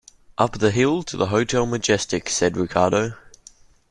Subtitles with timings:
[0.39, 3.13] "Up the hill to the Hotel Majestic," said Ricardo.